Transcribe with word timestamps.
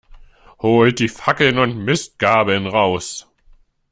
Holt 0.61 0.97
die 0.97 1.09
Fackeln 1.09 1.59
und 1.59 1.77
Mistgabeln 1.77 2.65
raus! 2.65 3.27